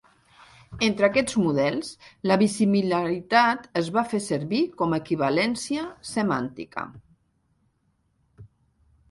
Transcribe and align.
Entre 0.85 1.05
aquests 1.07 1.35
models, 1.41 1.91
la 2.31 2.37
bisimilaritat 2.43 3.69
es 3.83 3.91
fa 3.99 4.05
servir 4.29 4.63
com 4.81 4.97
a 4.97 5.01
equivalència 5.05 5.85
semàntica. 6.15 6.89